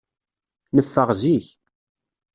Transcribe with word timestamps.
Neffeɣ 0.75 1.09
zik. 1.21 1.45